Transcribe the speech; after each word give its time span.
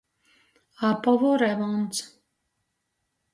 Apovu 0.89 1.29
remonts. 1.43 1.99